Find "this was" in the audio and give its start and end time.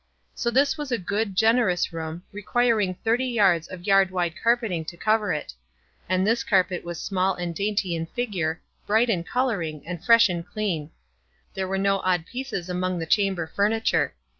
0.49-0.91